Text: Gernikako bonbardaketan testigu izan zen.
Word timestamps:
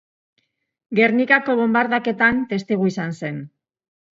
Gernikako 0.99 1.55
bonbardaketan 1.61 2.41
testigu 2.55 2.91
izan 2.93 3.17
zen. 3.21 3.39